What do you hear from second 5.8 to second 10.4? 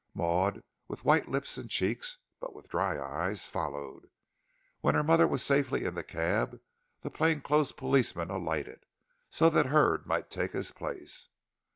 in the cab, the plain clothes policeman alighted, so that Hurd might